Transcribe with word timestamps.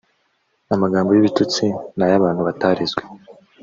amagambo 0.73 1.09
y’ 1.11 1.19
ibitutsi 1.21 1.65
nayabantu 1.97 2.41
batarezwe. 2.47 3.01